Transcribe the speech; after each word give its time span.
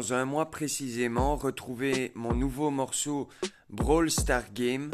Dans 0.00 0.14
un 0.14 0.24
mois 0.24 0.50
précisément, 0.50 1.36
retrouvez 1.36 2.10
mon 2.14 2.32
nouveau 2.32 2.70
morceau 2.70 3.28
Brawl 3.68 4.10
Star 4.10 4.50
Game. 4.54 4.90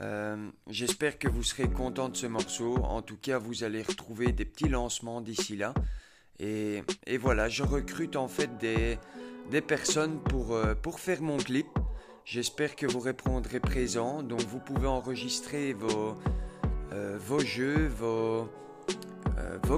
Euh, 0.00 0.36
j'espère 0.68 1.18
que 1.18 1.26
vous 1.26 1.42
serez 1.42 1.68
content 1.68 2.08
de 2.08 2.16
ce 2.16 2.28
morceau. 2.28 2.76
En 2.84 3.02
tout 3.02 3.16
cas, 3.16 3.38
vous 3.38 3.64
allez 3.64 3.82
retrouver 3.82 4.30
des 4.30 4.44
petits 4.44 4.68
lancements 4.68 5.20
d'ici 5.20 5.56
là. 5.56 5.74
Et, 6.38 6.84
voilà, 7.18 7.48
je 7.48 7.64
recrute 7.64 8.14
en 8.14 8.28
fait 8.28 8.56
des, 8.58 9.60
personnes 9.62 10.20
pour, 10.20 10.54
euh, 10.54 10.76
pour 10.76 11.00
faire 11.00 11.22
mon 11.22 11.38
clip. 11.38 11.66
J'espère 12.24 12.76
que 12.76 12.86
vous 12.86 13.00
répondrez 13.00 13.58
présent. 13.58 14.22
Donc 14.22 14.42
vous 14.42 14.60
pouvez 14.60 14.86
enregistrer 14.86 15.72
vos, 15.72 16.16
euh, 16.92 17.18
jeux, 17.40 17.88
vos 17.88 18.48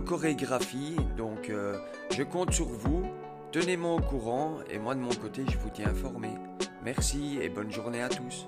chorégraphies. 0.02 0.96
Donc 1.16 1.50
je 2.10 2.22
compte 2.22 2.52
sur 2.52 2.66
vous. 2.66 3.10
Tenez-moi 3.50 3.94
au 3.94 4.00
courant 4.00 4.58
et 4.70 4.78
moi 4.78 4.94
de 4.94 5.00
mon 5.00 5.14
côté 5.14 5.42
je 5.50 5.56
vous 5.56 5.70
tiens 5.70 5.88
informé. 5.88 6.28
Merci 6.84 7.38
et 7.40 7.48
bonne 7.48 7.72
journée 7.72 8.02
à 8.02 8.10
tous. 8.10 8.44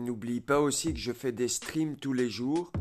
N'oublie 0.00 0.40
pas 0.40 0.60
aussi 0.60 0.94
que 0.94 0.98
je 0.98 1.12
fais 1.12 1.30
des 1.30 1.48
streams 1.48 1.96
tous 1.96 2.14
les 2.14 2.30
jours 2.30 2.72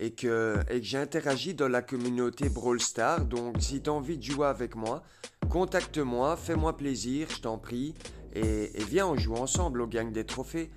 et 0.00 0.10
que, 0.12 0.56
j'interagis 0.80 1.54
dans 1.54 1.68
la 1.68 1.80
communauté 1.80 2.50
Brawl 2.50 2.80
Stars. 2.80 3.24
Donc 3.24 3.56
si 3.60 3.80
tu 3.80 3.88
as 3.88 3.92
envie 3.92 4.18
de 4.18 4.22
jouer 4.22 4.46
avec 4.46 4.76
moi, 4.76 5.02
contacte-moi, 5.48 6.36
fais-moi 6.36 6.76
plaisir, 6.76 7.28
je 7.30 7.40
t'en 7.40 7.56
prie. 7.56 7.94
Et, 8.34 8.70
viens, 8.88 9.06
on 9.06 9.16
joue 9.16 9.34
ensemble 9.34 9.80
au 9.80 9.86
gang 9.86 10.12
des 10.12 10.24
trophées. 10.24 10.70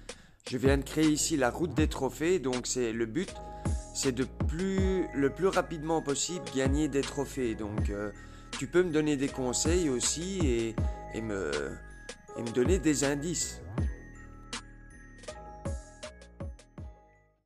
Je 0.50 0.58
viens 0.58 0.78
de 0.78 0.84
créer 0.84 1.10
ici 1.10 1.36
la 1.36 1.50
route 1.50 1.74
des 1.74 1.88
trophées, 1.88 2.40
donc 2.40 2.66
c'est 2.66 2.94
le 2.94 3.06
but, 3.06 3.32
c'est 3.94 4.14
de 4.14 4.26
plus, 4.48 5.06
le 5.14 5.30
plus 5.30 5.48
rapidement 5.48 6.02
possible 6.02 6.46
gagner 6.56 6.88
des 6.88 7.02
trophées. 7.02 7.54
Donc, 7.54 7.90
euh, 7.90 8.12
tu 8.58 8.66
peux 8.66 8.82
me 8.82 8.92
donner 8.92 9.18
des 9.18 9.28
conseils 9.28 9.90
aussi 9.90 10.74
et 11.14 11.22
me 11.22 11.52
donner 12.56 12.80
des 12.80 13.04
indices. 13.04 13.62